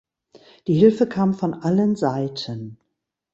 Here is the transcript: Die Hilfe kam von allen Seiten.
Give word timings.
Die 0.65 0.73
Hilfe 0.73 1.05
kam 1.07 1.35
von 1.35 1.53
allen 1.53 1.95
Seiten. 1.95 2.79